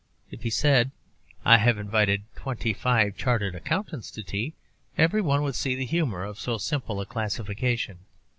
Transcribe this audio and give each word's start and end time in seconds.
If 0.31 0.41
he 0.41 0.49
said 0.49 0.89
'I 1.45 1.57
have 1.59 1.77
invited 1.77 2.23
twenty 2.35 2.73
five 2.73 3.15
chartered 3.15 3.53
accountants 3.53 4.09
to 4.09 4.23
tea,' 4.23 4.55
everyone 4.97 5.43
would 5.43 5.53
see 5.53 5.75
the 5.75 5.85
humour 5.85 6.23
of 6.23 6.39
so 6.39 6.57
simple 6.57 6.99
a 7.01 7.05
classification. 7.05 7.99